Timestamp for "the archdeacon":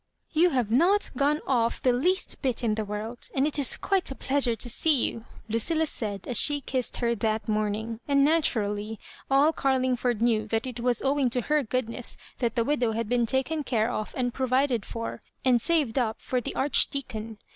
16.41-17.37